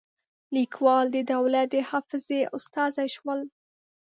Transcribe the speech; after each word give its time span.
لیکوال 0.55 1.05
د 1.15 1.17
دولت 1.33 1.67
د 1.73 1.75
حافظې 1.89 2.41
استازي 2.55 3.07
شول. 3.15 3.39